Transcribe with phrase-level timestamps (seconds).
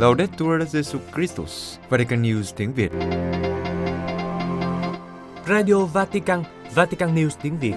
[0.00, 2.92] Laudetur Jesu Christus, Vatican News tiếng Việt.
[5.48, 6.42] Radio Vatican,
[6.74, 7.74] Vatican News tiếng Việt.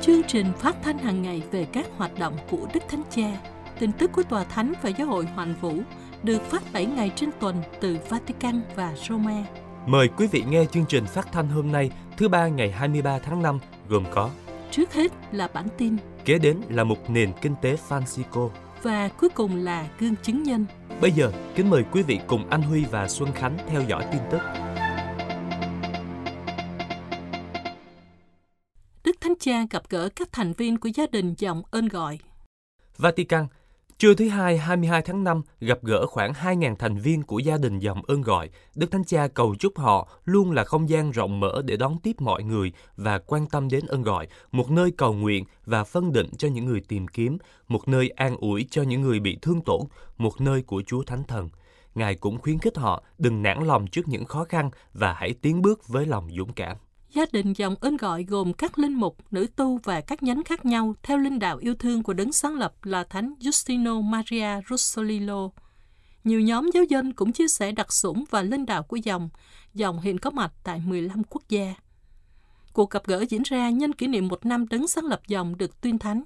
[0.00, 3.40] Chương trình phát thanh hàng ngày về các hoạt động của Đức Thánh Cha,
[3.78, 5.74] tin tức của Tòa Thánh và Giáo hội Hoàn Vũ
[6.22, 9.44] được phát 7 ngày trên tuần từ Vatican và Roma.
[9.86, 13.42] Mời quý vị nghe chương trình phát thanh hôm nay, thứ ba ngày 23 tháng
[13.42, 13.58] 5,
[13.88, 14.30] gồm có
[14.70, 18.48] Trước hết là bản tin Kế đến là một nền kinh tế Francisco.
[18.82, 20.66] Và cuối cùng là gương chứng nhân.
[21.00, 24.20] Bây giờ, kính mời quý vị cùng anh Huy và Xuân Khánh theo dõi tin
[24.30, 24.40] tức.
[29.04, 32.18] Đức Thánh Cha gặp gỡ các thành viên của gia đình dòng ơn gọi.
[32.98, 33.46] Vatican,
[33.98, 37.78] trưa thứ Hai 22 tháng 5 gặp gỡ khoảng 2.000 thành viên của gia đình
[37.78, 38.50] dòng ơn gọi.
[38.74, 42.20] Đức Thánh Cha cầu chúc họ luôn là không gian rộng mở để đón tiếp
[42.20, 46.30] mọi người và quan tâm đến ơn gọi, một nơi cầu nguyện và phân định
[46.38, 47.38] cho những người tìm kiếm,
[47.68, 49.80] một nơi an ủi cho những người bị thương tổn,
[50.18, 51.48] một nơi của Chúa Thánh Thần.
[51.94, 55.62] Ngài cũng khuyến khích họ đừng nản lòng trước những khó khăn và hãy tiến
[55.62, 56.76] bước với lòng dũng cảm.
[57.16, 60.64] Gia đình dòng ơn gọi gồm các linh mục, nữ tu và các nhánh khác
[60.64, 65.48] nhau theo linh đạo yêu thương của đấng sáng lập là Thánh Justino Maria Russolillo.
[66.24, 69.28] Nhiều nhóm giáo dân cũng chia sẻ đặc sủng và linh đạo của dòng.
[69.74, 71.74] Dòng hiện có mặt tại 15 quốc gia.
[72.72, 75.80] Cuộc gặp gỡ diễn ra nhân kỷ niệm một năm đấng sáng lập dòng được
[75.80, 76.22] tuyên thánh.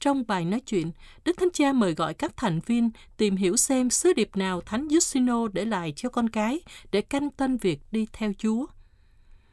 [0.00, 0.90] Trong bài nói chuyện,
[1.24, 4.88] Đức Thánh Cha mời gọi các thành viên tìm hiểu xem sứ điệp nào Thánh
[4.88, 6.60] Justino để lại cho con cái
[6.92, 8.66] để canh tân việc đi theo Chúa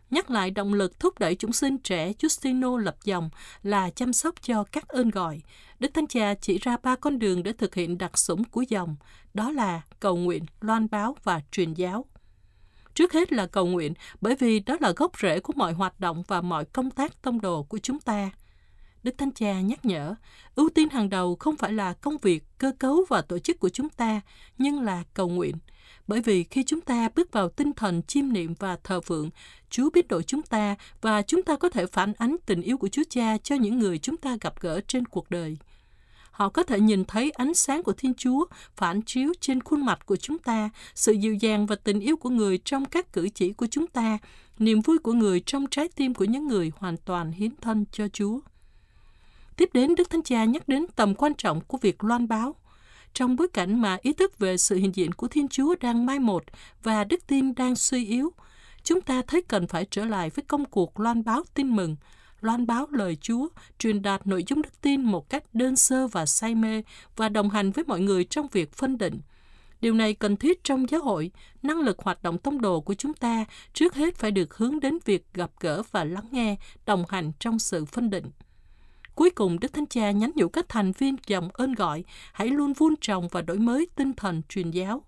[0.09, 3.29] nhắc lại động lực thúc đẩy chúng sinh trẻ Justino lập dòng
[3.63, 5.41] là chăm sóc cho các ơn gọi.
[5.79, 8.95] Đức Thánh Cha chỉ ra ba con đường để thực hiện đặc sủng của dòng,
[9.33, 12.05] đó là cầu nguyện, loan báo và truyền giáo.
[12.93, 16.23] Trước hết là cầu nguyện, bởi vì đó là gốc rễ của mọi hoạt động
[16.27, 18.29] và mọi công tác tông đồ của chúng ta.
[19.03, 20.15] Đức Thánh Cha nhắc nhở,
[20.55, 23.69] ưu tiên hàng đầu không phải là công việc, cơ cấu và tổ chức của
[23.69, 24.21] chúng ta,
[24.57, 25.55] nhưng là cầu nguyện.
[26.09, 29.29] Bởi vì khi chúng ta bước vào tinh thần chiêm niệm và thờ phượng,
[29.69, 32.87] Chúa biết đội chúng ta và chúng ta có thể phản ánh tình yêu của
[32.87, 35.57] Chúa Cha cho những người chúng ta gặp gỡ trên cuộc đời.
[36.31, 40.05] Họ có thể nhìn thấy ánh sáng của Thiên Chúa phản chiếu trên khuôn mặt
[40.05, 43.53] của chúng ta, sự dịu dàng và tình yêu của người trong các cử chỉ
[43.53, 44.17] của chúng ta,
[44.59, 48.07] niềm vui của người trong trái tim của những người hoàn toàn hiến thân cho
[48.07, 48.39] Chúa.
[49.55, 52.55] Tiếp đến, Đức Thánh Cha nhắc đến tầm quan trọng của việc loan báo.
[53.13, 56.19] Trong bối cảnh mà ý thức về sự hiện diện của Thiên Chúa đang mai
[56.19, 56.43] một
[56.83, 58.33] và đức tin đang suy yếu,
[58.83, 61.95] chúng ta thấy cần phải trở lại với công cuộc loan báo tin mừng,
[62.41, 63.47] loan báo lời Chúa,
[63.79, 66.83] truyền đạt nội dung đức tin một cách đơn sơ và say mê
[67.15, 69.19] và đồng hành với mọi người trong việc phân định.
[69.81, 71.31] Điều này cần thiết trong giáo hội,
[71.63, 74.97] năng lực hoạt động tông đồ của chúng ta trước hết phải được hướng đến
[75.05, 76.55] việc gặp gỡ và lắng nghe,
[76.85, 78.31] đồng hành trong sự phân định.
[79.19, 82.03] Cuối cùng, Đức Thánh Cha nhắn nhủ các thành viên dòng ơn gọi
[82.33, 85.03] hãy luôn vun trồng và đổi mới tinh thần truyền giáo.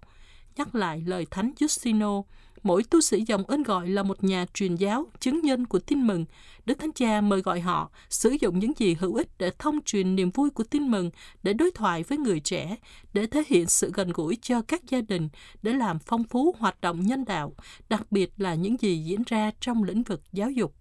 [0.56, 2.24] Nhắc lại lời Thánh Justino,
[2.64, 6.08] mỗi tu sĩ dòng ơn gọi là một nhà truyền giáo, chứng nhân của tin
[6.08, 6.26] mừng.
[6.66, 10.16] Đức Thánh Cha mời gọi họ sử dụng những gì hữu ích để thông truyền
[10.16, 11.12] niềm vui của tin mừng,
[11.44, 12.76] để đối thoại với người trẻ,
[13.14, 15.30] để thể hiện sự gần gũi cho các gia đình,
[15.62, 17.54] để làm phong phú hoạt động nhân đạo,
[17.90, 20.76] đặc biệt là những gì diễn ra trong lĩnh vực giáo dục.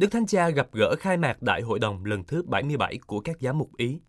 [0.00, 3.36] Đức Thánh Cha gặp gỡ khai mạc Đại hội đồng lần thứ 77 của các
[3.40, 4.00] giám mục Ý.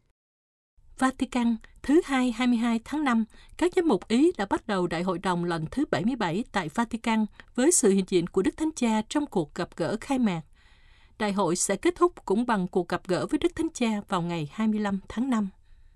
[0.97, 3.25] Vatican, thứ hai 22 tháng 5,
[3.57, 7.25] các giám mục Ý đã bắt đầu đại hội đồng lần thứ 77 tại Vatican
[7.55, 10.41] với sự hiện diện của Đức Thánh Cha trong cuộc gặp gỡ khai mạc.
[11.19, 14.21] Đại hội sẽ kết thúc cũng bằng cuộc gặp gỡ với Đức Thánh Cha vào
[14.21, 15.49] ngày 25 tháng 5.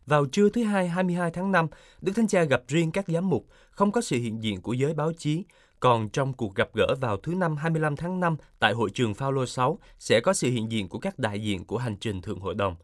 [0.05, 1.67] Vào trưa thứ Hai 22 tháng 5,
[2.01, 4.93] Đức Thánh Cha gặp riêng các giám mục, không có sự hiện diện của giới
[4.93, 5.43] báo chí.
[5.85, 9.45] Còn trong cuộc gặp gỡ vào thứ Năm 25 tháng 5 tại hội trường Phaolô
[9.45, 12.55] 6 sẽ có sự hiện diện của các đại diện của hành trình Thượng Hội
[12.55, 12.75] đồng.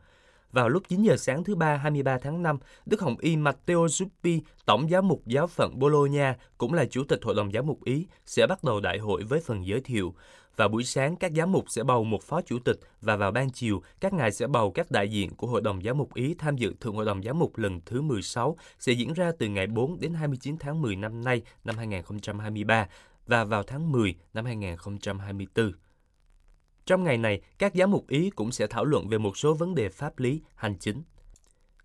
[0.51, 4.39] Vào lúc 9 giờ sáng thứ Ba 23 tháng 5, Đức Hồng Y Matteo Zuppi,
[4.66, 8.06] Tổng giám mục giáo phận Bologna, cũng là Chủ tịch Hội đồng Giám mục Ý,
[8.25, 10.13] sẽ bắt đầu đại hội với phần giới thiệu.
[10.56, 13.50] Vào buổi sáng, các giám mục sẽ bầu một phó chủ tịch và vào ban
[13.50, 16.57] chiều, các ngài sẽ bầu các đại diện của Hội đồng Giám mục Ý tham
[16.57, 20.00] dự Thượng Hội đồng Giám mục lần thứ 16 sẽ diễn ra từ ngày 4
[20.00, 22.88] đến 29 tháng 10 năm nay, năm 2023
[23.27, 25.71] và vào tháng 10 năm 2024.
[26.86, 29.75] Trong ngày này, các giám mục Ý cũng sẽ thảo luận về một số vấn
[29.75, 31.04] đề pháp lý, hành chính.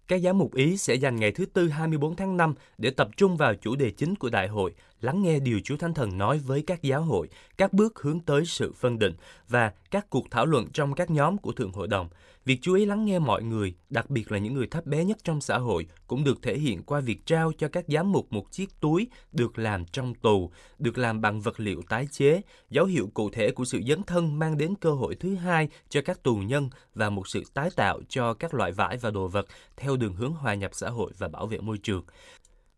[0.08, 3.36] Các giám mục Ý sẽ dành ngày thứ Tư 24 tháng 5 để tập trung
[3.36, 6.62] vào chủ đề chính của đại hội lắng nghe điều Chúa Thánh Thần nói với
[6.62, 9.14] các giáo hội, các bước hướng tới sự phân định
[9.48, 12.08] và các cuộc thảo luận trong các nhóm của Thượng Hội đồng.
[12.44, 15.18] Việc chú ý lắng nghe mọi người, đặc biệt là những người thấp bé nhất
[15.24, 18.52] trong xã hội, cũng được thể hiện qua việc trao cho các giám mục một
[18.52, 22.40] chiếc túi được làm trong tù, được làm bằng vật liệu tái chế,
[22.70, 26.00] dấu hiệu cụ thể của sự dấn thân mang đến cơ hội thứ hai cho
[26.04, 29.46] các tù nhân và một sự tái tạo cho các loại vải và đồ vật
[29.76, 32.04] theo đường hướng hòa nhập xã hội và bảo vệ môi trường.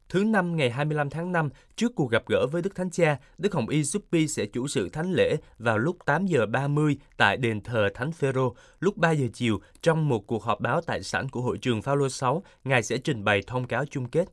[0.08, 3.54] Thứ năm ngày 25 tháng 5, trước cuộc gặp gỡ với Đức Thánh Cha, Đức
[3.54, 7.60] Hồng Y Suppi sẽ chủ sự thánh lễ vào lúc 8 giờ 30 tại đền
[7.60, 8.54] thờ Thánh Phêrô.
[8.80, 12.08] Lúc 3 giờ chiều, trong một cuộc họp báo tại sảnh của hội trường Phaolô
[12.08, 14.28] 6, Ngài sẽ trình bày thông cáo chung kết.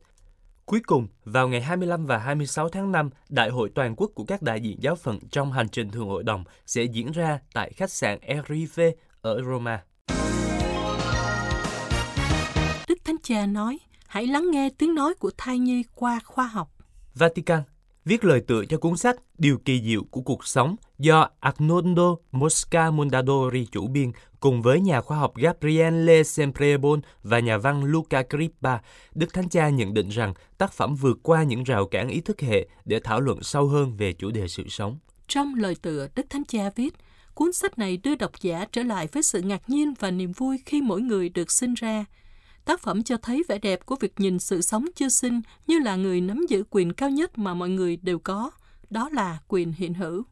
[0.64, 4.42] Cuối cùng, vào ngày 25 và 26 tháng 5, Đại hội toàn quốc của các
[4.42, 7.90] đại diện giáo phận trong hành trình thường hội đồng sẽ diễn ra tại khách
[7.90, 9.84] sạn Erive ở Roma.
[12.88, 13.78] Đức Thánh Cha nói,
[14.16, 16.72] hãy lắng nghe tiếng nói của thai nhi qua khoa học.
[17.14, 17.62] Vatican
[18.04, 22.90] viết lời tựa cho cuốn sách Điều kỳ diệu của cuộc sống do Arnoldo Mosca
[22.90, 28.78] Mondadori chủ biên cùng với nhà khoa học Gabriele Semprebon và nhà văn Luca Crippa,
[29.14, 32.40] Đức Thánh Cha nhận định rằng tác phẩm vượt qua những rào cản ý thức
[32.40, 34.98] hệ để thảo luận sâu hơn về chủ đề sự sống.
[35.28, 36.94] Trong lời tựa, Đức Thánh Cha viết,
[37.34, 40.58] cuốn sách này đưa độc giả trở lại với sự ngạc nhiên và niềm vui
[40.66, 42.04] khi mỗi người được sinh ra–
[42.66, 45.96] Tác phẩm cho thấy vẻ đẹp của việc nhìn sự sống chưa sinh như là
[45.96, 48.50] người nắm giữ quyền cao nhất mà mọi người đều có,
[48.90, 50.22] đó là quyền hiện hữu.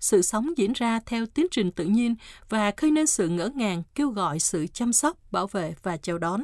[0.00, 2.14] Sự sống diễn ra theo tiến trình tự nhiên
[2.48, 6.18] và khơi nên sự ngỡ ngàng kêu gọi sự chăm sóc, bảo vệ và chào
[6.18, 6.42] đón.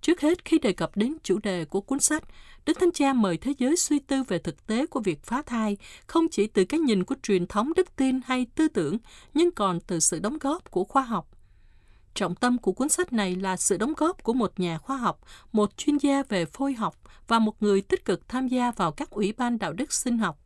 [0.00, 2.24] Trước hết, khi đề cập đến chủ đề của cuốn sách,
[2.66, 5.76] Đức Thánh Cha mời thế giới suy tư về thực tế của việc phá thai,
[6.06, 8.98] không chỉ từ cái nhìn của truyền thống đức tin hay tư tưởng,
[9.34, 11.31] nhưng còn từ sự đóng góp của khoa học.
[12.14, 15.20] Trọng tâm của cuốn sách này là sự đóng góp của một nhà khoa học,
[15.52, 16.96] một chuyên gia về phôi học
[17.28, 20.38] và một người tích cực tham gia vào các ủy ban đạo đức sinh học.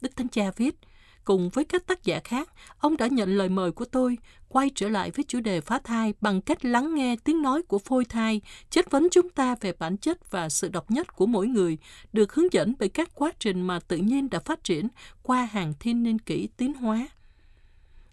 [0.00, 0.78] Đức Thánh Cha viết,
[1.24, 2.48] cùng với các tác giả khác,
[2.78, 6.14] ông đã nhận lời mời của tôi quay trở lại với chủ đề phá thai
[6.20, 8.40] bằng cách lắng nghe tiếng nói của phôi thai,
[8.70, 11.78] chất vấn chúng ta về bản chất và sự độc nhất của mỗi người,
[12.12, 14.88] được hướng dẫn bởi các quá trình mà tự nhiên đã phát triển
[15.22, 17.08] qua hàng thiên niên kỷ tiến hóa.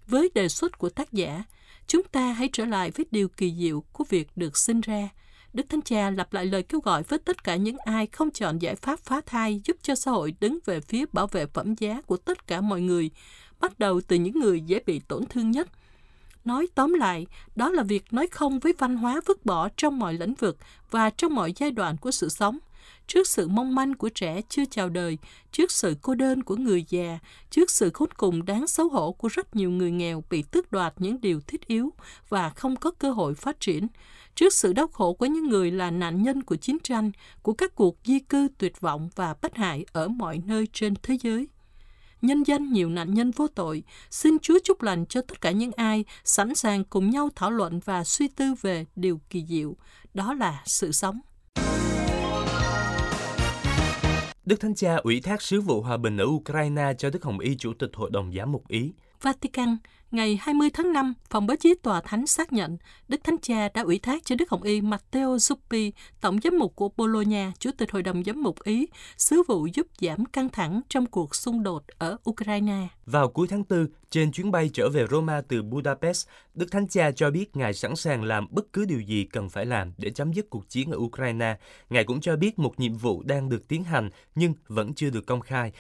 [0.08, 1.44] Với đề xuất của tác giả,
[1.88, 5.10] Chúng ta hãy trở lại với điều kỳ diệu của việc được sinh ra.
[5.54, 8.60] Đức Thánh Cha lặp lại lời kêu gọi với tất cả những ai không chọn
[8.60, 12.02] giải pháp phá thai giúp cho xã hội đứng về phía bảo vệ phẩm giá
[12.02, 13.12] của tất cả mọi người,
[13.60, 15.70] bắt đầu từ những người dễ bị tổn thương nhất.
[16.46, 20.14] Nói tóm lại, đó là việc nói không với văn hóa vứt bỏ trong mọi
[20.14, 20.58] lĩnh vực
[20.92, 22.58] và trong mọi giai đoạn của sự sống–
[23.08, 25.18] trước sự mong manh của trẻ chưa chào đời,
[25.52, 27.20] trước sự cô đơn của người già,
[27.50, 30.94] trước sự khốn cùng đáng xấu hổ của rất nhiều người nghèo bị tước đoạt
[30.98, 31.94] những điều thiết yếu
[32.30, 33.88] và không có cơ hội phát triển,
[34.36, 37.12] trước sự đau khổ của những người là nạn nhân của chiến tranh,
[37.42, 41.18] của các cuộc di cư tuyệt vọng và bất hại ở mọi nơi trên thế
[41.22, 41.48] giới
[42.24, 45.72] nhân danh nhiều nạn nhân vô tội, xin Chúa chúc lành cho tất cả những
[45.72, 49.76] ai sẵn sàng cùng nhau thảo luận và suy tư về điều kỳ diệu,
[50.14, 51.22] đó là sự sống.
[54.46, 57.56] Đức Thánh Cha ủy thác sứ vụ hòa bình ở Ukraine cho Đức Hồng Y
[57.58, 58.94] Chủ tịch Hội đồng Giám mục Ý.
[59.22, 59.78] Vatican,
[60.14, 62.78] ngày 20 tháng 5, phòng báo chí tòa thánh xác nhận
[63.08, 66.76] Đức Thánh Cha đã ủy thác cho Đức Hồng Y Matteo Zuppi, tổng giám mục
[66.76, 68.88] của Bologna, chủ tịch Hội đồng Giám mục Ý,
[69.18, 72.88] sứ vụ giúp giảm căng thẳng trong cuộc xung đột ở Ukraine.
[73.06, 77.12] Vào cuối tháng 4, trên chuyến bay trở về Roma từ Budapest, Đức Thánh Cha
[77.12, 80.34] cho biết Ngài sẵn sàng làm bất cứ điều gì cần phải làm để chấm
[80.34, 81.58] dứt cuộc chiến ở Ukraine.
[81.90, 85.26] Ngài cũng cho biết một nhiệm vụ đang được tiến hành nhưng vẫn chưa được
[85.26, 85.72] công khai,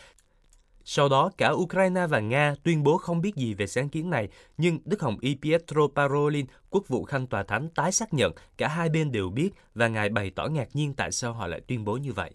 [0.85, 4.29] sau đó, cả Ukraine và Nga tuyên bố không biết gì về sáng kiến này,
[4.57, 8.67] nhưng Đức Hồng Y Pietro Parolin, quốc vụ khanh tòa thánh tái xác nhận cả
[8.67, 11.85] hai bên đều biết và ngài bày tỏ ngạc nhiên tại sao họ lại tuyên
[11.85, 12.31] bố như vậy.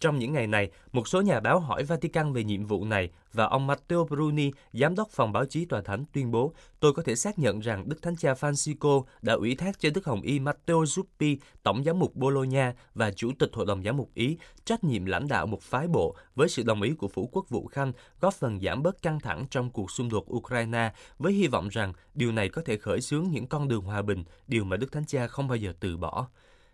[0.00, 3.44] Trong những ngày này, một số nhà báo hỏi Vatican về nhiệm vụ này và
[3.44, 7.16] ông Matteo Bruni, giám đốc phòng báo chí tòa thánh tuyên bố, tôi có thể
[7.16, 10.82] xác nhận rằng Đức Thánh Cha Francisco đã ủy thác cho Đức Hồng Y Matteo
[10.82, 15.04] Zuppi, tổng giám mục Bologna và chủ tịch hội đồng giám mục Ý, trách nhiệm
[15.04, 18.34] lãnh đạo một phái bộ với sự đồng ý của phủ quốc vụ Khanh, góp
[18.34, 22.32] phần giảm bớt căng thẳng trong cuộc xung đột Ukraine, với hy vọng rằng điều
[22.32, 25.26] này có thể khởi xướng những con đường hòa bình, điều mà Đức Thánh Cha
[25.26, 26.28] không bao giờ từ bỏ.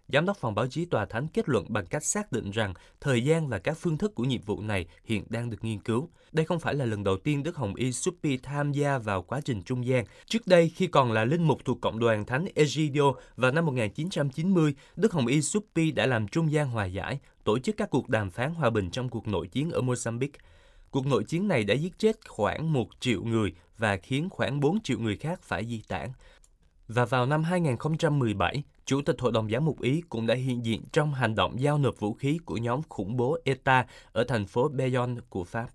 [0.09, 3.25] Giám đốc phòng báo chí tòa thánh kết luận bằng cách xác định rằng thời
[3.25, 6.09] gian và các phương thức của nhiệm vụ này hiện đang được nghiên cứu.
[6.33, 9.41] Đây không phải là lần đầu tiên Đức Hồng Y Suppi tham gia vào quá
[9.45, 10.05] trình trung gian.
[10.27, 14.75] Trước đây, khi còn là linh mục thuộc cộng đoàn Thánh Egidio vào năm 1990,
[14.97, 18.31] Đức Hồng Y Suppi đã làm trung gian hòa giải, tổ chức các cuộc đàm
[18.31, 20.39] phán hòa bình trong cuộc nội chiến ở Mozambique.
[20.91, 24.83] Cuộc nội chiến này đã giết chết khoảng 1 triệu người và khiến khoảng 4
[24.83, 26.11] triệu người khác phải di tản.
[26.89, 30.83] Và vào năm 2017, Chủ tịch Hội đồng Giám mục Ý cũng đã hiện diện
[30.93, 34.69] trong hành động giao nộp vũ khí của nhóm khủng bố ETA ở thành phố
[34.69, 35.67] Bayonne của Pháp.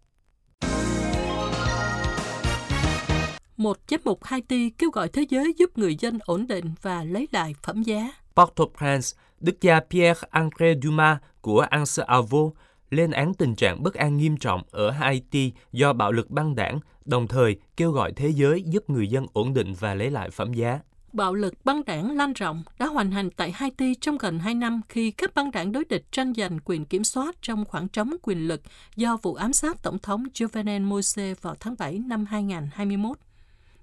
[3.57, 7.27] Một giám mục Haiti kêu gọi thế giới giúp người dân ổn định và lấy
[7.31, 8.11] lại phẩm giá.
[8.35, 12.49] Port-au-Prince, đức cha Pierre-André Dumas của Anse Avo
[12.89, 16.79] lên án tình trạng bất an nghiêm trọng ở Haiti do bạo lực băng đảng,
[17.05, 20.53] đồng thời kêu gọi thế giới giúp người dân ổn định và lấy lại phẩm
[20.53, 20.79] giá.
[21.13, 24.81] Bạo lực băng đảng lan rộng đã hoành hành tại Haiti trong gần 2 năm
[24.89, 28.47] khi các băng đảng đối địch tranh giành quyền kiểm soát trong khoảng trống quyền
[28.47, 28.61] lực
[28.95, 33.17] do vụ ám sát Tổng thống Jovenel Moise vào tháng 7 năm 2021.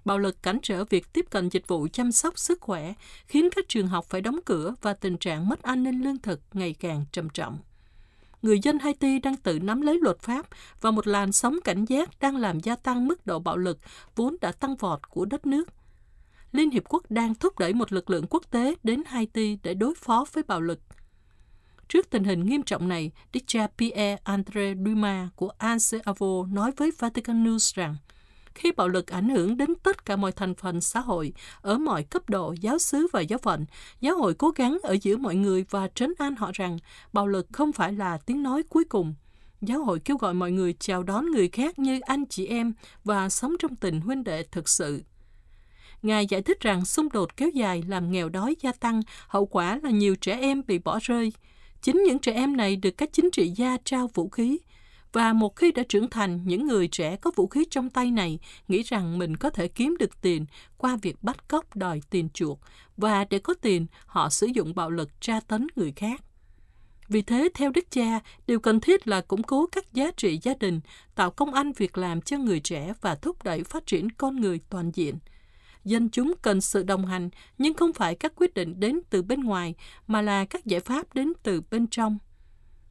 [0.04, 2.94] Bạo lực cản trở việc tiếp cận dịch vụ chăm sóc sức khỏe,
[3.26, 6.40] khiến các trường học phải đóng cửa và tình trạng mất an ninh lương thực
[6.52, 7.58] ngày càng trầm trọng
[8.42, 10.46] người dân Haiti đang tự nắm lấy luật pháp
[10.80, 13.78] và một làn sóng cảnh giác đang làm gia tăng mức độ bạo lực
[14.16, 15.68] vốn đã tăng vọt của đất nước.
[16.52, 19.94] Liên Hiệp Quốc đang thúc đẩy một lực lượng quốc tế đến Haiti để đối
[19.94, 20.80] phó với bạo lực.
[21.88, 27.72] Trước tình hình nghiêm trọng này, Dicha Pierre-André Dumas của ANCAVO nói với Vatican News
[27.74, 27.96] rằng
[28.54, 32.02] khi bạo lực ảnh hưởng đến tất cả mọi thành phần xã hội, ở mọi
[32.02, 33.66] cấp độ giáo xứ và giáo phận,
[34.00, 36.78] giáo hội cố gắng ở giữa mọi người và trấn an họ rằng
[37.12, 39.14] bạo lực không phải là tiếng nói cuối cùng.
[39.60, 42.72] Giáo hội kêu gọi mọi người chào đón người khác như anh chị em
[43.04, 45.02] và sống trong tình huynh đệ thực sự.
[46.02, 49.80] Ngài giải thích rằng xung đột kéo dài làm nghèo đói gia tăng, hậu quả
[49.82, 51.32] là nhiều trẻ em bị bỏ rơi.
[51.82, 54.58] Chính những trẻ em này được các chính trị gia trao vũ khí,
[55.12, 58.38] và một khi đã trưởng thành, những người trẻ có vũ khí trong tay này
[58.68, 62.60] nghĩ rằng mình có thể kiếm được tiền qua việc bắt cóc đòi tiền chuộc
[62.96, 66.20] và để có tiền, họ sử dụng bạo lực tra tấn người khác.
[67.08, 70.54] Vì thế, theo Đức Cha, điều cần thiết là củng cố các giá trị gia
[70.54, 70.80] đình,
[71.14, 74.60] tạo công ăn việc làm cho người trẻ và thúc đẩy phát triển con người
[74.70, 75.18] toàn diện.
[75.88, 79.40] Dân chúng cần sự đồng hành, nhưng không phải các quyết định đến từ bên
[79.40, 79.74] ngoài,
[80.06, 82.18] mà là các giải pháp đến từ bên trong.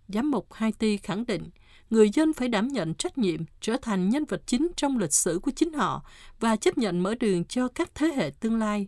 [0.08, 1.50] Giám mục Haiti khẳng định,
[1.90, 5.40] người dân phải đảm nhận trách nhiệm, trở thành nhân vật chính trong lịch sử
[5.44, 6.04] của chính họ
[6.40, 8.88] và chấp nhận mở đường cho các thế hệ tương lai.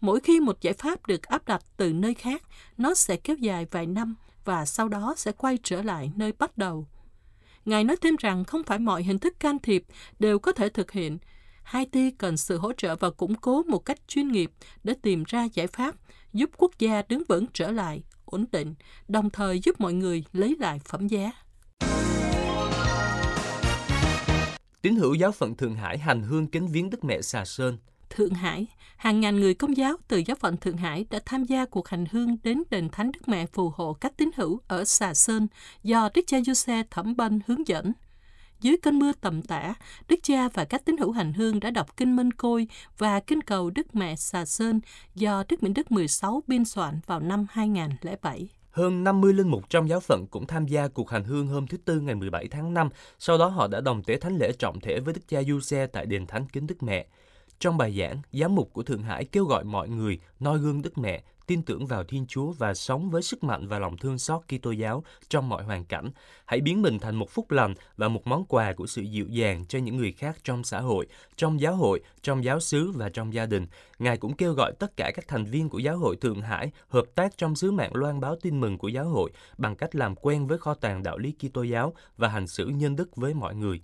[0.00, 2.42] Mỗi khi một giải pháp được áp đặt từ nơi khác,
[2.76, 6.58] nó sẽ kéo dài vài năm và sau đó sẽ quay trở lại nơi bắt
[6.58, 6.86] đầu.
[7.64, 9.84] Ngài nói thêm rằng không phải mọi hình thức can thiệp
[10.18, 11.18] đều có thể thực hiện.
[11.72, 14.50] Haiti cần sự hỗ trợ và củng cố một cách chuyên nghiệp
[14.84, 15.94] để tìm ra giải pháp
[16.32, 18.74] giúp quốc gia đứng vững trở lại, ổn định,
[19.08, 21.32] đồng thời giúp mọi người lấy lại phẩm giá.
[24.82, 27.78] tín hữu giáo phận Thượng Hải hành hương kính viếng Đức Mẹ Xà Sơn.
[28.10, 31.64] Thượng Hải, hàng ngàn người công giáo từ giáo phận Thượng Hải đã tham gia
[31.64, 35.14] cuộc hành hương đến đền Thánh Đức Mẹ phù hộ các tín hữu ở Xà
[35.14, 35.46] Sơn
[35.82, 37.92] do Đức cha Giuse Thẩm Bân hướng dẫn.
[38.62, 39.74] Dưới cơn mưa tầm tã,
[40.08, 43.40] Đức cha và các tín hữu hành hương đã đọc kinh Minh Côi và kinh
[43.40, 44.80] cầu Đức Mẹ Xà Sơn
[45.14, 48.48] do Đức Minh Đức 16 biên soạn vào năm 2007.
[48.70, 51.76] Hơn 50 linh mục trong giáo phận cũng tham gia cuộc hành hương hôm thứ
[51.76, 52.88] Tư ngày 17 tháng 5.
[53.18, 55.86] Sau đó họ đã đồng tế thánh lễ trọng thể với Đức cha Du Xe
[55.86, 57.06] tại đền Thánh Kính Đức Mẹ.
[57.58, 60.98] Trong bài giảng, giám mục của Thượng Hải kêu gọi mọi người noi gương Đức
[60.98, 64.40] Mẹ, tin tưởng vào Thiên Chúa và sống với sức mạnh và lòng thương xót
[64.48, 66.10] Kitô giáo trong mọi hoàn cảnh.
[66.46, 69.66] Hãy biến mình thành một phúc lành và một món quà của sự dịu dàng
[69.66, 71.06] cho những người khác trong xã hội,
[71.36, 73.66] trong giáo hội, trong giáo xứ và trong gia đình.
[73.98, 77.04] Ngài cũng kêu gọi tất cả các thành viên của giáo hội Thượng Hải hợp
[77.14, 80.46] tác trong sứ mạng loan báo tin mừng của giáo hội bằng cách làm quen
[80.46, 83.80] với kho tàng đạo lý Kitô giáo và hành xử nhân đức với mọi người.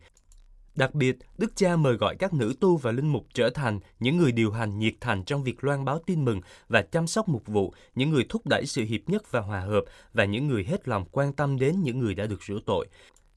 [0.78, 4.16] Đặc biệt, Đức Cha mời gọi các nữ tu và linh mục trở thành những
[4.16, 7.47] người điều hành nhiệt thành trong việc loan báo tin mừng và chăm sóc mục
[7.47, 10.88] vụ, những người thúc đẩy sự hiệp nhất và hòa hợp và những người hết
[10.88, 12.87] lòng quan tâm đến những người đã được rửa tội.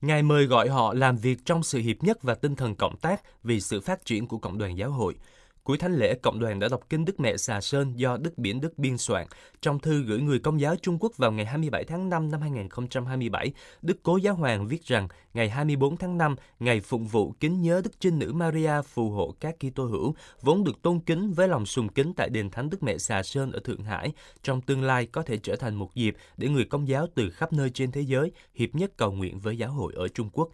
[0.01, 3.21] Ngài mời gọi họ làm việc trong sự hiệp nhất và tinh thần cộng tác
[3.43, 5.15] vì sự phát triển của cộng đoàn giáo hội.
[5.63, 8.61] Cuối thánh lễ, cộng đoàn đã đọc kinh Đức Mẹ Xà Sơn do Đức Biển
[8.61, 9.27] Đức biên soạn.
[9.61, 13.51] Trong thư gửi người công giáo Trung Quốc vào ngày 27 tháng 5 năm 2027,
[13.81, 17.81] Đức Cố Giáo Hoàng viết rằng ngày 24 tháng 5, ngày phụng vụ kính nhớ
[17.83, 21.65] Đức Trinh Nữ Maria phù hộ các Kitô hữu, vốn được tôn kính với lòng
[21.65, 24.11] sùng kính tại đền Thánh Đức Mẹ Xà Sơn ở Thượng Hải,
[24.43, 27.53] trong tương lai có thể trở thành một dịp để người công giáo từ khắp
[27.53, 30.49] nơi trên thế giới hiệp nhất cầu nguyện với giáo hội ở Trung Quốc.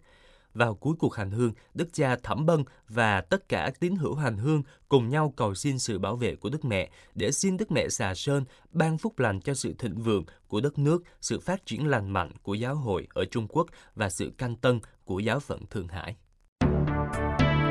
[0.58, 4.36] Vào cuối cuộc hành hương, Đức cha Thẩm Bân và tất cả tín hữu hành
[4.36, 7.88] hương cùng nhau cầu xin sự bảo vệ của Đức Mẹ để xin Đức Mẹ
[7.88, 11.86] Xà Sơn ban phúc lành cho sự thịnh vượng của đất nước, sự phát triển
[11.86, 15.66] lành mạnh của giáo hội ở Trung Quốc và sự canh tân của giáo phận
[15.66, 16.16] Thượng Hải.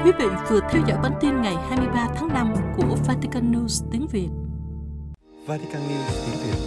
[0.04, 4.08] Quý vị vừa theo dõi bản tin ngày 23 tháng 5 của Vatican News tiếng
[4.08, 4.30] Việt.
[5.48, 6.60] Vatican News tiếng Việt,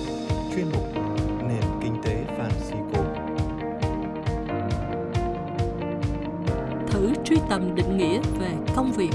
[0.55, 0.85] chuyên mục
[1.49, 2.20] Nền Kinh tế
[7.01, 9.11] thử truy tầm định nghĩa về công việc.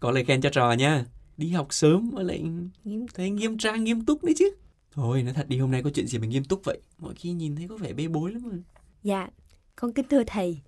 [0.00, 1.04] Có lời khen cho trò nha.
[1.36, 2.42] Đi học sớm mà lại
[2.84, 4.50] Nghiêm- thấy nghiêm trang nghiêm túc đấy chứ.
[4.92, 6.78] Thôi nói thật đi hôm nay có chuyện gì mà nghiêm túc vậy?
[6.98, 8.56] Mọi khi nhìn thấy có vẻ bê bối lắm mà.
[9.02, 9.28] Dạ,
[9.76, 10.60] con kính thưa thầy.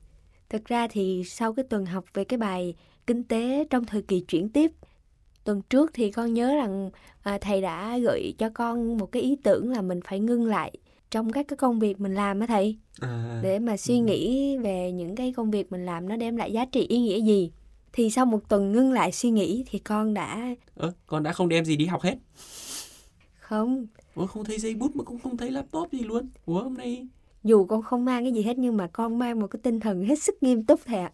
[0.49, 2.75] Thực ra thì sau cái tuần học về cái bài
[3.07, 4.71] kinh tế trong thời kỳ chuyển tiếp,
[5.45, 6.90] tuần trước thì con nhớ rằng
[7.23, 10.73] à, thầy đã gợi cho con một cái ý tưởng là mình phải ngưng lại
[11.12, 12.78] trong các cái công việc mình làm á thầy?
[13.00, 16.52] À, để mà suy nghĩ về những cái công việc mình làm nó đem lại
[16.52, 17.52] giá trị ý nghĩa gì.
[17.92, 21.49] Thì sau một tuần ngưng lại suy nghĩ thì con đã ơ con đã không
[21.49, 22.14] đem gì đi học hết?
[23.38, 23.87] Không.
[24.14, 26.28] Ủa không thấy giấy bút mà cũng không thấy laptop gì luôn.
[26.47, 27.07] Ủa hôm nay
[27.45, 30.04] dù con không mang cái gì hết nhưng mà con mang một cái tinh thần
[30.04, 31.12] hết sức nghiêm túc thầy ạ.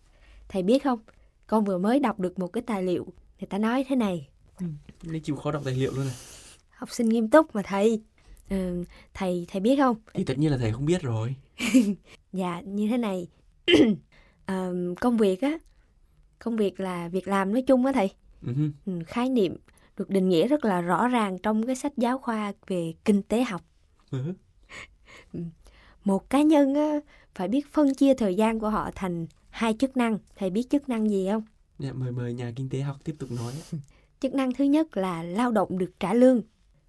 [0.48, 0.98] Thầy biết không,
[1.46, 3.06] con vừa mới đọc được một cái tài liệu,
[3.40, 4.28] người ta nói thế này,
[4.60, 6.14] hôm nay chịu khó đọc tài liệu luôn này.
[6.70, 8.02] Học sinh nghiêm túc mà thầy.
[8.48, 9.96] Ừ, thầy thầy biết không?
[10.14, 11.34] thì tất nhiên là thầy không biết rồi
[12.32, 13.28] Dạ như thế này.
[14.46, 15.58] Ờ, công việc á,
[16.38, 18.10] công việc là việc làm nói chung á thầy.
[18.42, 18.52] Ừ.
[18.86, 19.56] Ừ, khái niệm
[19.96, 23.44] được định nghĩa rất là rõ ràng trong cái sách giáo khoa về kinh tế
[23.44, 23.62] học.
[26.04, 27.00] Một cá nhân á,
[27.34, 30.18] phải biết phân chia thời gian của họ thành hai chức năng.
[30.36, 31.42] Thầy biết chức năng gì không?
[31.78, 33.52] Dạ, mời mời nhà kinh tế học tiếp tục nói
[34.20, 36.42] Chức năng thứ nhất là lao động được trả lương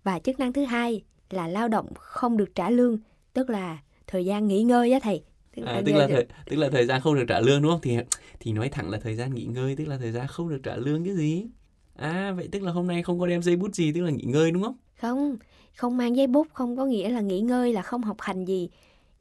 [0.04, 2.98] và chức năng thứ hai là lao động không được trả lương,
[3.34, 5.24] tức là thời gian nghỉ ngơi á thầy.
[5.66, 7.98] à, tức là thời tức là thời gian không được trả lương đúng không thì
[8.40, 10.76] thì nói thẳng là thời gian nghỉ ngơi tức là thời gian không được trả
[10.76, 11.46] lương cái gì
[11.96, 14.24] à vậy tức là hôm nay không có đem giấy bút gì tức là nghỉ
[14.24, 15.38] ngơi đúng không không,
[15.76, 18.70] không mang giấy bút không có nghĩa là nghỉ ngơi là không học hành gì,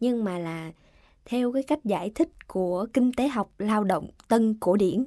[0.00, 0.72] nhưng mà là
[1.24, 5.06] theo cái cách giải thích của kinh tế học lao động tân cổ điển.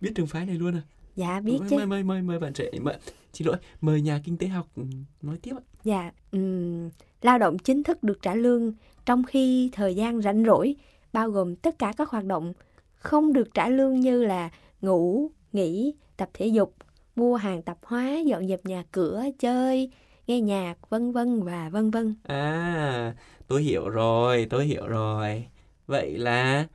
[0.00, 0.82] biết trường phái này luôn à
[1.16, 1.76] Dạ biết mời, chứ.
[1.76, 2.96] mời mời mời mời bạn trẻ mời,
[3.32, 4.82] xin lỗi mời nhà kinh tế học ừ,
[5.22, 6.90] nói tiếp ạ Dạ, ừm,
[7.22, 8.72] lao động chính thức được trả lương
[9.06, 10.76] trong khi thời gian rảnh rỗi
[11.12, 12.52] bao gồm tất cả các hoạt động
[12.94, 14.50] không được trả lương như là
[14.80, 16.74] ngủ, nghỉ, tập thể dục,
[17.16, 19.90] mua hàng tạp hóa, dọn dẹp nhà cửa, chơi,
[20.26, 22.14] nghe nhạc, vân vân và vân vân.
[22.22, 23.14] à
[23.48, 25.46] tôi hiểu rồi tôi hiểu rồi
[25.86, 26.66] vậy là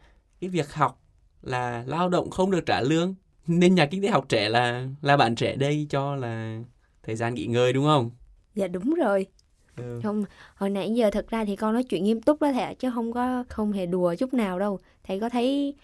[0.41, 1.01] cái việc học
[1.41, 3.15] là lao động không được trả lương
[3.47, 6.59] nên nhà kinh tế học trẻ là là bạn trẻ đây cho là
[7.03, 8.11] thời gian nghỉ ngơi đúng không
[8.55, 9.25] Dạ đúng rồi.
[9.77, 9.99] ừ.
[10.03, 10.23] Không,
[10.55, 12.91] hồi nãy giờ thật ra thì con nói chuyện nghiêm túc đó thầy ạ, chứ
[12.91, 14.79] không có không hề đùa chút nào đâu.
[15.03, 15.75] Thầy có thấy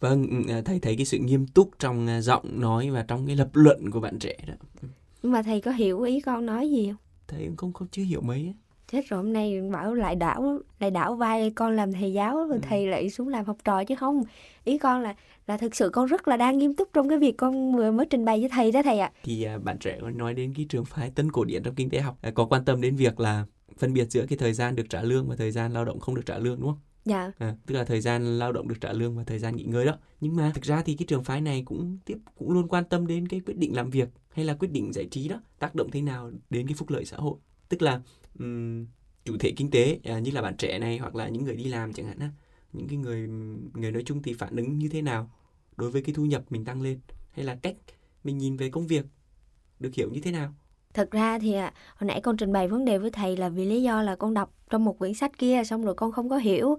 [0.00, 3.26] Vâng, ừ, à, thầy thấy cái sự nghiêm túc trong à, giọng nói và trong
[3.26, 4.54] cái lập luận của bạn trẻ đó.
[5.22, 6.96] nhưng mà thầy có hiểu ý con nói gì không?
[7.28, 8.46] Thầy cũng không không chưa hiểu mấy.
[8.46, 8.52] á.
[8.92, 12.58] Chết rồi hôm nay bảo lại đảo lại đảo vai con làm thầy giáo rồi
[12.62, 14.22] thầy lại xuống làm học trò chứ không.
[14.64, 15.14] Ý con là
[15.46, 18.06] là thực sự con rất là đang nghiêm túc trong cái việc con vừa mới
[18.06, 19.12] trình bày với thầy đó thầy ạ.
[19.22, 22.00] Thì à, bạn trẻ nói đến cái trường phái tân cổ điển trong kinh tế
[22.00, 23.44] học à, có quan tâm đến việc là
[23.78, 26.14] phân biệt giữa cái thời gian được trả lương và thời gian lao động không
[26.14, 26.80] được trả lương đúng không?
[27.04, 29.64] Dạ, À, tức là thời gian lao động được trả lương và thời gian nghỉ
[29.64, 29.92] ngơi đó.
[30.20, 33.06] Nhưng mà thực ra thì cái trường phái này cũng tiếp cũng luôn quan tâm
[33.06, 35.90] đến cái quyết định làm việc hay là quyết định giải trí đó tác động
[35.90, 37.34] thế nào đến cái phúc lợi xã hội.
[37.68, 38.00] Tức là
[38.38, 38.86] um,
[39.24, 41.64] chủ thể kinh tế à, như là bạn trẻ này hoặc là những người đi
[41.64, 42.30] làm chẳng hạn á,
[42.72, 43.28] những cái người
[43.74, 45.30] người nói chung thì phản ứng như thế nào
[45.76, 47.00] đối với cái thu nhập mình tăng lên
[47.32, 47.76] hay là cách
[48.24, 49.04] mình nhìn về công việc
[49.80, 50.54] được hiểu như thế nào.
[50.94, 53.64] thật ra thì à, hồi nãy con trình bày vấn đề với thầy là vì
[53.64, 56.36] lý do là con đọc trong một quyển sách kia xong rồi con không có
[56.36, 56.78] hiểu.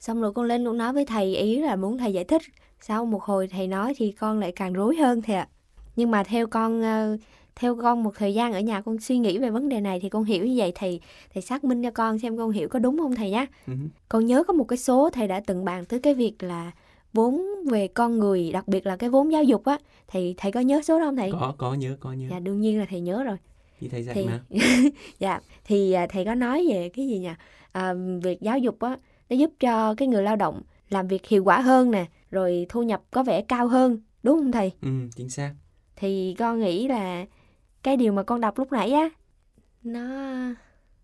[0.00, 2.42] Xong rồi con lên con nói với thầy ý là muốn thầy giải thích.
[2.80, 5.48] Sau một hồi thầy nói thì con lại càng rối hơn thầy ạ.
[5.96, 7.16] Nhưng mà theo con ờ,
[7.58, 10.08] theo con một thời gian ở nhà con suy nghĩ về vấn đề này thì
[10.08, 11.00] con hiểu như vậy thầy
[11.34, 13.46] thầy xác minh cho con xem con hiểu có đúng không thầy nhé.
[13.66, 13.72] Ừ.
[14.08, 16.72] Con nhớ có một cái số thầy đã từng bàn tới cái việc là
[17.12, 19.78] vốn về con người, đặc biệt là cái vốn giáo dục á.
[20.08, 21.32] Thầy thầy có nhớ số đó không thầy?
[21.32, 22.26] Có có nhớ có nhớ.
[22.30, 23.36] Dạ đương nhiên là thầy nhớ rồi.
[23.80, 24.40] Thì thầy dạy Thì mà.
[25.18, 27.30] dạ thì à, thầy có nói về cái gì nhỉ?
[27.72, 28.96] À, việc giáo dục á
[29.30, 32.82] nó giúp cho cái người lao động làm việc hiệu quả hơn nè, rồi thu
[32.82, 34.72] nhập có vẻ cao hơn, đúng không thầy?
[34.82, 35.54] Ừ, chính xác.
[35.96, 37.24] Thì con nghĩ là
[37.82, 39.08] cái điều mà con đọc lúc nãy á
[39.82, 40.00] nó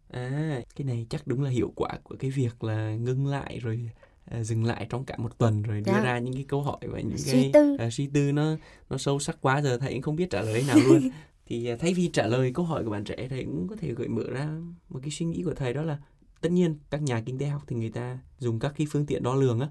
[0.09, 3.91] À, cái này chắc đúng là hiệu quả của cái việc là ngưng lại rồi
[4.25, 6.03] à, dừng lại trong cả một tuần rồi đưa Dạ.
[6.05, 7.77] ra những cái câu hỏi và những Suy cái tư.
[7.79, 8.57] à, suy tư nó
[8.91, 11.09] nó sâu sắc quá giờ thầy cũng không biết trả lời nào luôn.
[11.47, 13.95] thì à, thay vì trả lời câu hỏi của bạn trẻ thầy cũng có thể
[13.95, 14.49] gợi mở ra
[14.89, 15.99] một cái suy nghĩ của thầy đó là
[16.41, 19.23] tất nhiên các nhà kinh tế học thì người ta dùng các cái phương tiện
[19.23, 19.69] đo lường á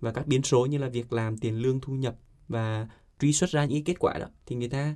[0.00, 2.16] và các biến số như là việc làm tiền lương thu nhập
[2.48, 2.88] và
[3.20, 4.94] truy xuất ra những cái kết quả đó thì người ta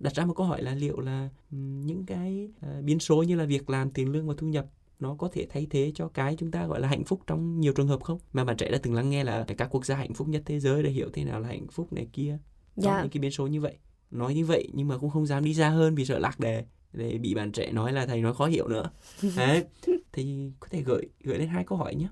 [0.00, 3.44] đặt ra một câu hỏi là liệu là những cái à, biến số như là
[3.44, 4.66] việc làm tiền lương và thu nhập
[4.98, 7.72] nó có thể thay thế cho cái chúng ta gọi là hạnh phúc trong nhiều
[7.72, 8.18] trường hợp không?
[8.32, 10.60] Mà bạn trẻ đã từng lắng nghe là các quốc gia hạnh phúc nhất thế
[10.60, 12.38] giới để hiểu thế nào là hạnh phúc này kia
[12.76, 13.02] trong dạ.
[13.02, 13.78] những cái biến số như vậy.
[14.10, 16.64] Nói như vậy nhưng mà cũng không dám đi ra hơn vì sợ lạc đề
[16.92, 18.90] để bị bạn trẻ nói là thầy nói khó hiểu nữa.
[19.36, 19.64] Đấy
[20.12, 22.08] thì có thể gợi gợi lên hai câu hỏi nhé.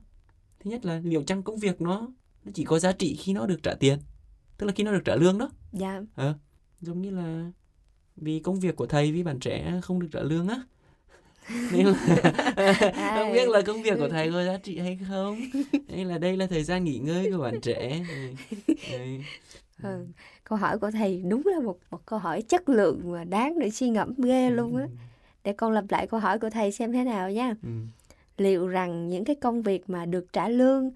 [0.61, 2.09] Thứ nhất là liệu chăng công việc nó
[2.45, 3.99] nó chỉ có giá trị khi nó được trả tiền
[4.59, 5.51] tức là khi nó được trả lương đó?
[5.73, 6.03] Dạ
[6.81, 7.51] giống như là
[8.17, 10.63] vì công việc của thầy với bạn trẻ không được trả lương á
[11.73, 11.95] nên là
[13.19, 15.41] không biết là công việc của thầy có giá trị hay không
[15.89, 18.05] hay là đây là thời gian nghỉ ngơi của bạn trẻ
[18.93, 19.25] Đấy.
[19.83, 20.07] Ừ.
[20.45, 23.71] Câu hỏi của thầy đúng là một một câu hỏi chất lượng mà đáng để
[23.71, 24.87] suy ngẫm ghê luôn á.
[25.45, 27.55] Để con lặp lại câu hỏi của thầy xem thế nào nha.
[27.63, 27.69] Ừ.
[28.37, 30.91] Liệu rằng những cái công việc mà được trả lương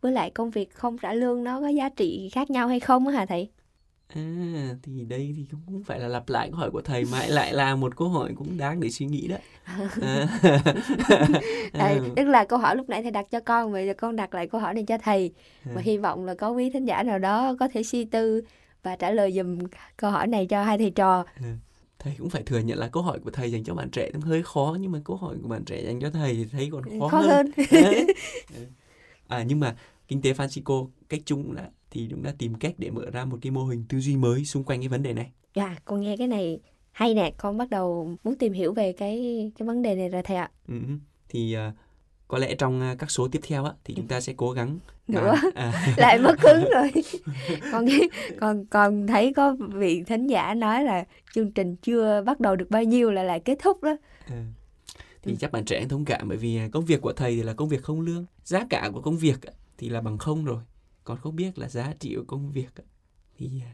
[0.00, 3.06] với lại công việc không trả lương nó có giá trị khác nhau hay không
[3.06, 3.48] á hả thầy?
[4.14, 7.26] À, thì đây thì cũng không phải là lặp lại câu hỏi của thầy mà
[7.26, 9.36] lại là một câu hỏi cũng đáng để suy nghĩ đó.
[9.64, 10.28] À.
[11.72, 11.94] À.
[12.16, 14.46] tức là câu hỏi lúc nãy thầy đặt cho con bây giờ con đặt lại
[14.46, 15.32] câu hỏi này cho thầy
[15.64, 15.82] và À.
[15.84, 18.42] hy vọng là có quý thính giả nào đó có thể suy tư
[18.82, 19.58] và trả lời dùm
[19.96, 21.24] câu hỏi này cho hai thầy trò.
[21.98, 24.20] Thầy cũng phải thừa nhận là câu hỏi của thầy dành cho bạn trẻ cũng
[24.22, 26.82] hơi khó nhưng mà câu hỏi của bạn trẻ dành cho thầy thì thấy còn
[27.00, 27.50] khó, Khó hơn.
[27.72, 28.06] Đấy.
[29.28, 29.76] à nhưng mà
[30.08, 33.38] kinh tế Francisco cách chung là thì cũng đã tìm cách để mở ra một
[33.42, 35.30] cái mô hình tư duy mới xung quanh cái vấn đề này.
[35.54, 36.60] Dạ, con nghe cái này
[36.92, 40.22] hay nè, con bắt đầu muốn tìm hiểu về cái cái vấn đề này rồi
[40.22, 40.50] thầy ạ.
[40.68, 40.74] Ừ.
[41.28, 41.72] Thì à,
[42.28, 44.78] có lẽ trong à, các số tiếp theo á thì chúng ta sẽ cố gắng
[45.08, 45.34] Nữa.
[45.54, 46.90] à, Lại mất hứng rồi.
[47.72, 48.00] con nghĩ
[48.40, 51.04] con con thấy có vị thính giả nói là
[51.34, 53.96] chương trình chưa bắt đầu được bao nhiêu là lại kết thúc đó.
[54.26, 54.44] à,
[55.22, 57.52] thì chắc bạn trẻ thông cảm bởi vì à, công việc của thầy thì là
[57.52, 59.38] công việc không lương, giá cả của công việc
[59.78, 60.62] thì là bằng không rồi,
[61.06, 62.68] còn không biết là giá trị của công việc
[63.38, 63.72] thì à,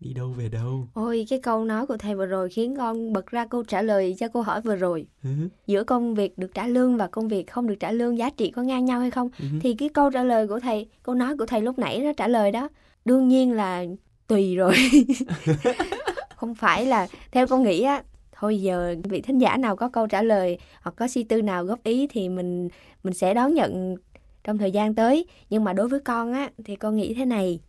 [0.00, 0.88] đi đâu về đâu.
[0.94, 4.16] Ôi, cái câu nói của thầy vừa rồi khiến con bật ra câu trả lời
[4.18, 5.06] cho câu hỏi vừa rồi.
[5.22, 5.30] Ừ.
[5.66, 8.50] Giữa công việc được trả lương và công việc không được trả lương giá trị
[8.50, 9.30] có ngang nhau hay không?
[9.38, 9.44] Ừ.
[9.60, 12.28] Thì cái câu trả lời của thầy, câu nói của thầy lúc nãy nó trả
[12.28, 12.68] lời đó,
[13.04, 13.84] đương nhiên là
[14.26, 14.74] tùy rồi.
[16.36, 20.06] không phải là theo con nghĩ á, thôi giờ vị thính giả nào có câu
[20.06, 22.68] trả lời hoặc có suy tư nào góp ý thì mình
[23.02, 23.96] mình sẽ đón nhận
[24.44, 25.26] trong thời gian tới.
[25.50, 27.60] Nhưng mà đối với con á thì con nghĩ thế này,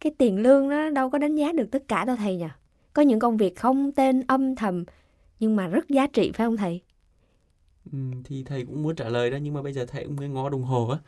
[0.00, 2.46] cái tiền lương nó đâu có đánh giá được tất cả đâu thầy nhỉ.
[2.92, 4.84] Có những công việc không tên âm thầm
[5.40, 6.80] nhưng mà rất giá trị phải không thầy?
[7.92, 10.28] Ừ, thì thầy cũng muốn trả lời đó nhưng mà bây giờ thầy cũng mới
[10.28, 10.98] ngó đồng hồ á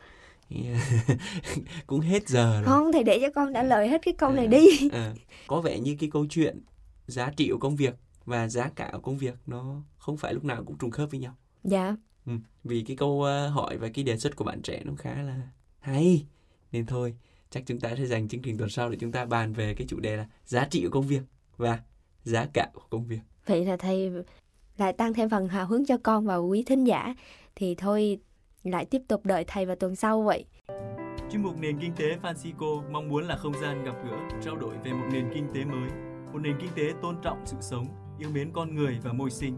[1.87, 4.45] cũng hết giờ rồi Không, thầy để cho con trả lời hết cái câu này
[4.45, 4.49] À.
[4.49, 4.89] đi.
[4.91, 5.13] à,
[5.47, 6.61] có vẻ như cái câu chuyện
[7.07, 7.95] giá trị của công việc
[8.25, 11.19] và giá cả của công việc nó không phải lúc nào cũng trùng khớp với
[11.19, 11.95] nhau Dạ.
[12.29, 12.33] Ừ.
[12.63, 15.41] vì cái câu ờ, hỏi và cái đề xuất của bạn trẻ nó khá là
[15.79, 16.25] hay
[16.71, 17.15] nên thôi
[17.49, 19.87] chắc chúng ta sẽ dành chương trình tuần sau để chúng ta bàn về cái
[19.89, 21.21] chủ đề là giá trị của công việc
[21.57, 21.79] và
[22.23, 24.11] giá cả của công việc Vậy là thầy
[24.77, 27.15] lại tăng thêm phần hào hứng cho con và quý thính giả.
[27.55, 28.19] Thì thôi
[28.63, 30.45] lại tiếp tục đợi thầy vào tuần sau vậy.
[31.31, 34.75] Chuyên mục Nền Kinh tế Francisco mong muốn là không gian gặp gỡ, trao đổi
[34.83, 35.89] về một nền kinh tế mới,
[36.33, 37.87] một nền kinh tế tôn trọng sự sống,
[38.19, 39.57] yêu mến con người và môi sinh.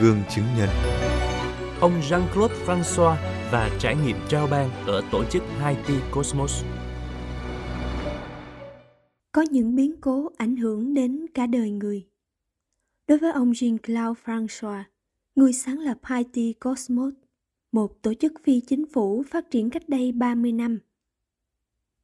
[0.00, 0.68] Gương chứng nhân
[1.80, 3.16] Ông Jean-Claude François
[3.52, 6.64] và trải nghiệm trao ban ở tổ chức Haiti Cosmos.
[9.32, 12.06] có những biến cố ảnh hưởng đến cả đời người.
[13.06, 14.82] Đối với ông Jean-Claude François,
[15.34, 17.14] người sáng lập Haiti Cosmos,
[17.72, 20.78] một tổ chức phi chính phủ phát triển cách đây 30 năm.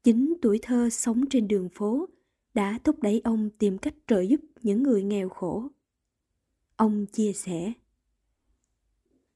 [0.05, 2.09] Chính tuổi thơ sống trên đường phố
[2.55, 5.69] đã thúc đẩy ông tìm cách trợ giúp những người nghèo khổ.
[6.77, 7.73] Ông chia sẻ,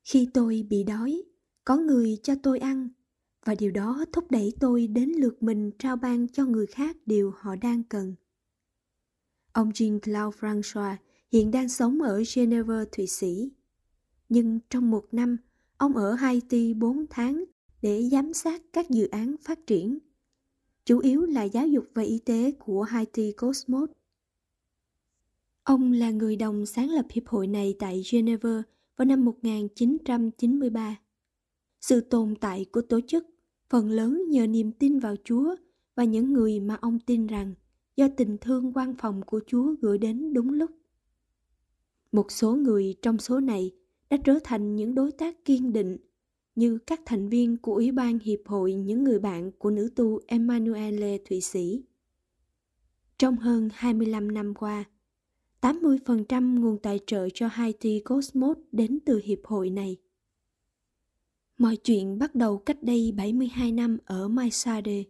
[0.05, 1.23] khi tôi bị đói,
[1.65, 2.89] có người cho tôi ăn
[3.45, 7.33] và điều đó thúc đẩy tôi đến lượt mình trao ban cho người khác điều
[7.37, 8.15] họ đang cần.
[9.53, 10.97] Ông Jean-Claude François
[11.33, 13.53] hiện đang sống ở Geneva, Thụy Sĩ.
[14.29, 15.37] Nhưng trong một năm,
[15.77, 17.45] ông ở Haiti 4 tháng
[17.83, 19.99] để giám sát các dự án phát triển,
[20.85, 23.91] chủ yếu là giáo dục và y tế của Haiti Cosmos.
[25.63, 28.63] Ông là người đồng sáng lập hiệp hội này tại Geneva
[29.01, 30.97] vào năm 1993.
[31.81, 33.27] Sự tồn tại của tổ chức
[33.69, 35.57] phần lớn nhờ niềm tin vào Chúa
[35.95, 37.55] và những người mà ông tin rằng
[37.97, 40.71] do tình thương quan phòng của Chúa gửi đến đúng lúc.
[42.13, 43.71] Một số người trong số này
[44.11, 45.97] đã trở thành những đối tác kiên định
[46.55, 50.21] như các thành viên của Ủy ban Hiệp hội những người bạn của nữ tu
[50.27, 51.85] Emmanuelle Thụy Sĩ.
[53.19, 54.85] Trong hơn 25 năm qua,
[55.61, 59.96] 80% nguồn tài trợ cho Haiti Cosmos đến từ hiệp hội này.
[61.59, 65.05] Mọi chuyện bắt đầu cách đây 72 năm ở Maisade,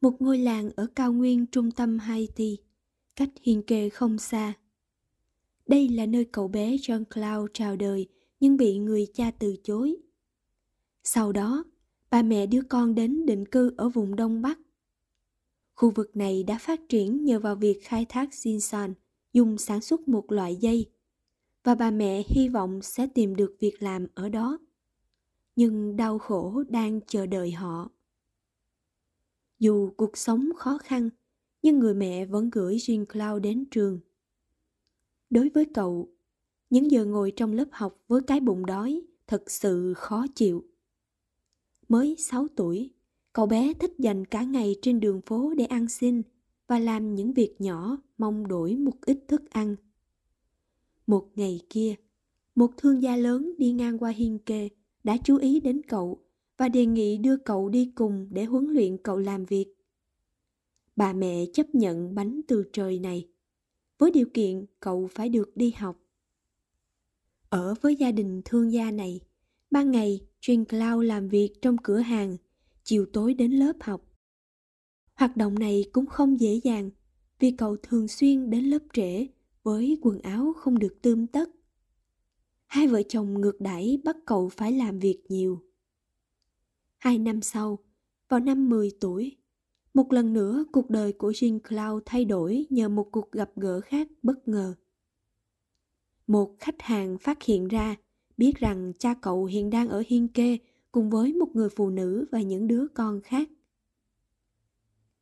[0.00, 2.58] một ngôi làng ở cao nguyên trung tâm Haiti,
[3.16, 4.52] cách hiên kê không xa.
[5.66, 8.08] Đây là nơi cậu bé John Cloud chào đời
[8.40, 9.96] nhưng bị người cha từ chối.
[11.04, 11.64] Sau đó,
[12.10, 14.58] ba mẹ đưa con đến định cư ở vùng Đông Bắc.
[15.74, 18.94] Khu vực này đã phát triển nhờ vào việc khai thác ginseng,
[19.32, 20.90] dùng sản xuất một loại dây,
[21.64, 24.58] và bà mẹ hy vọng sẽ tìm được việc làm ở đó.
[25.56, 27.90] Nhưng đau khổ đang chờ đợi họ.
[29.58, 31.10] Dù cuộc sống khó khăn,
[31.62, 34.00] nhưng người mẹ vẫn gửi Jean Cloud đến trường.
[35.30, 36.08] Đối với cậu,
[36.70, 40.64] những giờ ngồi trong lớp học với cái bụng đói thật sự khó chịu.
[41.88, 42.90] Mới 6 tuổi,
[43.32, 46.22] cậu bé thích dành cả ngày trên đường phố để ăn xin
[46.72, 49.76] và làm những việc nhỏ mong đổi một ít thức ăn.
[51.06, 51.94] Một ngày kia,
[52.54, 54.68] một thương gia lớn đi ngang qua hiên kê
[55.04, 56.24] đã chú ý đến cậu
[56.56, 59.74] và đề nghị đưa cậu đi cùng để huấn luyện cậu làm việc.
[60.96, 63.28] Bà mẹ chấp nhận bánh từ trời này,
[63.98, 65.96] với điều kiện cậu phải được đi học.
[67.48, 69.20] Ở với gia đình thương gia này,
[69.70, 72.36] ban ngày Jane Cloud làm việc trong cửa hàng,
[72.84, 74.11] chiều tối đến lớp học.
[75.14, 76.90] Hoạt động này cũng không dễ dàng
[77.38, 79.26] vì cậu thường xuyên đến lớp trễ
[79.62, 81.50] với quần áo không được tươm tất.
[82.66, 85.62] Hai vợ chồng ngược đãi bắt cậu phải làm việc nhiều.
[86.98, 87.78] Hai năm sau,
[88.28, 89.36] vào năm 10 tuổi,
[89.94, 93.80] một lần nữa cuộc đời của Jean Cloud thay đổi nhờ một cuộc gặp gỡ
[93.80, 94.74] khác bất ngờ.
[96.26, 97.96] Một khách hàng phát hiện ra
[98.36, 100.58] biết rằng cha cậu hiện đang ở hiên kê
[100.92, 103.48] cùng với một người phụ nữ và những đứa con khác.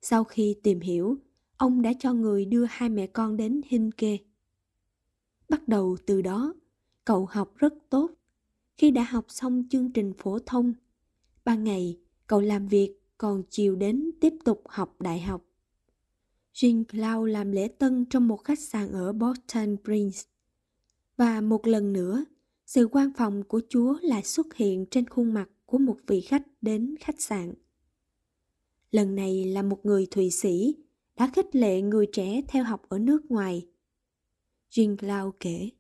[0.03, 1.17] Sau khi tìm hiểu,
[1.57, 3.97] ông đã cho người đưa hai mẹ con đến Hinke.
[3.97, 4.19] kê.
[5.49, 6.55] Bắt đầu từ đó,
[7.05, 8.11] cậu học rất tốt.
[8.77, 10.75] Khi đã học xong chương trình phổ thông,
[11.45, 15.45] ban ngày cậu làm việc còn chiều đến tiếp tục học đại học.
[16.55, 20.19] Jean Cloud làm lễ tân trong một khách sạn ở Boston Prince.
[21.17, 22.25] Và một lần nữa,
[22.67, 26.43] sự quan phòng của Chúa lại xuất hiện trên khuôn mặt của một vị khách
[26.63, 27.55] đến khách sạn.
[28.91, 30.77] Lần này là một người Thụy Sĩ
[31.17, 33.67] đã khích lệ người trẻ theo học ở nước ngoài.
[34.71, 35.71] Jean Cloud kể.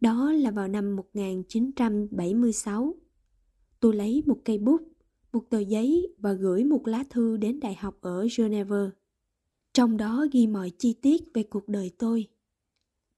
[0.00, 2.94] Đó là vào năm 1976.
[3.80, 4.80] Tôi lấy một cây bút,
[5.32, 8.90] một tờ giấy và gửi một lá thư đến đại học ở Geneva.
[9.74, 12.28] Trong đó ghi mọi chi tiết về cuộc đời tôi.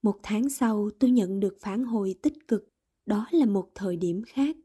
[0.03, 2.73] Một tháng sau tôi nhận được phản hồi tích cực,
[3.07, 4.57] đó là một thời điểm khác.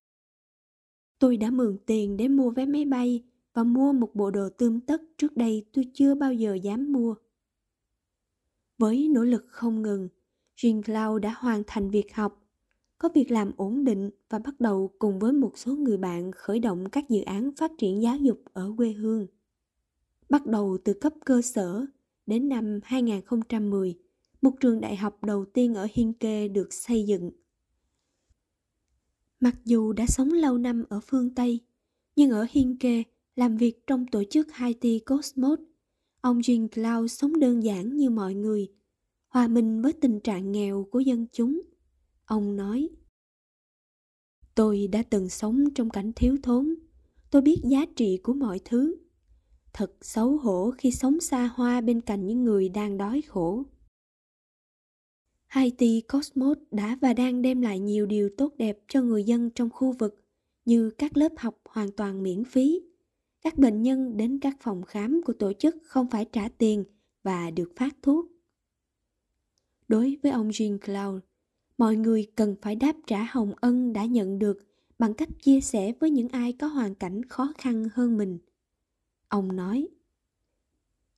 [1.20, 3.24] Tôi đã mượn tiền để mua vé máy bay
[3.60, 7.16] và mua một bộ đồ tươm tất trước đây tôi chưa bao giờ dám mua.
[8.78, 10.10] Với nỗ lực không ngừng,
[10.58, 12.48] Jean Cloud đã hoàn thành việc học,
[12.98, 16.60] có việc làm ổn định và bắt đầu cùng với một số người bạn khởi
[16.60, 19.28] động các dự án phát triển giáo dục ở quê hương.
[20.30, 21.86] Bắt đầu từ cấp cơ sở,
[22.26, 23.96] đến năm 2010,
[24.42, 27.32] một trường đại học đầu tiên ở Hiên Kê được xây dựng.
[29.40, 31.60] Mặc dù đã sống lâu năm ở phương Tây,
[32.16, 33.04] nhưng ở Hiên Kê
[33.40, 35.60] làm việc trong tổ chức Haiti Cosmos,
[36.22, 38.68] ông Jean Cloud sống đơn giản như mọi người,
[39.28, 41.62] hòa mình với tình trạng nghèo của dân chúng.
[42.26, 42.90] Ông nói,
[44.56, 46.76] Tôi đã từng sống trong cảnh thiếu thốn,
[47.32, 48.96] tôi biết giá trị của mọi thứ.
[49.74, 53.64] Thật xấu hổ khi sống xa hoa bên cạnh những người đang đói khổ.
[55.48, 59.70] Haiti Cosmos đã và đang đem lại nhiều điều tốt đẹp cho người dân trong
[59.70, 60.26] khu vực
[60.66, 62.89] như các lớp học hoàn toàn miễn phí,
[63.42, 66.84] các bệnh nhân đến các phòng khám của tổ chức không phải trả tiền
[67.24, 68.26] và được phát thuốc.
[69.88, 71.22] Đối với ông Jean Cloud,
[71.78, 74.58] mọi người cần phải đáp trả hồng ân đã nhận được
[75.00, 78.38] bằng cách chia sẻ với những ai có hoàn cảnh khó khăn hơn mình.
[79.28, 79.88] Ông nói,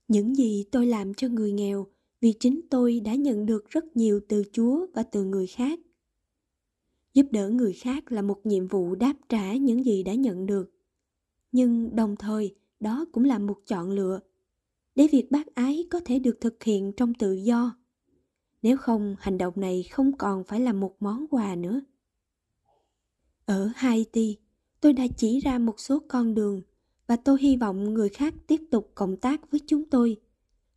[0.08, 1.86] những gì tôi làm cho người nghèo
[2.20, 5.80] vì chính tôi đã nhận được rất nhiều từ Chúa và từ người khác.
[7.14, 10.70] Giúp đỡ người khác là một nhiệm vụ đáp trả những gì đã nhận được.
[11.52, 14.20] Nhưng đồng thời, đó cũng là một chọn lựa
[14.94, 17.76] để việc bác ái có thể được thực hiện trong tự do.
[18.62, 21.80] Nếu không, hành động này không còn phải là một món quà nữa.
[23.44, 24.38] Ở Haiti,
[24.80, 26.62] tôi đã chỉ ra một số con đường
[27.06, 30.20] và tôi hy vọng người khác tiếp tục cộng tác với chúng tôi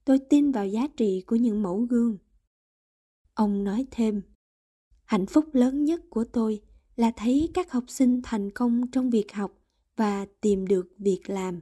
[0.05, 2.17] tôi tin vào giá trị của những mẫu gương
[3.33, 4.21] ông nói thêm
[5.03, 6.61] hạnh phúc lớn nhất của tôi
[6.95, 9.51] là thấy các học sinh thành công trong việc học
[9.97, 11.62] và tìm được việc làm.